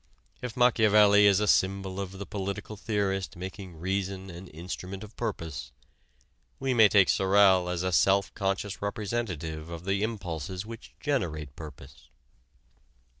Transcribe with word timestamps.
If 0.41 0.57
Machiavelli 0.57 1.27
is 1.27 1.39
a 1.39 1.45
symbol 1.47 1.99
of 1.99 2.13
the 2.13 2.25
political 2.25 2.75
theorist 2.75 3.35
making 3.35 3.77
reason 3.79 4.31
an 4.31 4.47
instrument 4.47 5.03
of 5.03 5.15
purpose, 5.15 5.71
we 6.59 6.73
may 6.73 6.89
take 6.89 7.07
Sorel 7.07 7.69
as 7.69 7.83
a 7.83 7.91
self 7.91 8.33
conscious 8.33 8.81
representative 8.81 9.69
of 9.69 9.85
the 9.85 10.01
impulses 10.01 10.65
which 10.65 10.95
generate 10.99 11.55
purpose. 11.55 12.09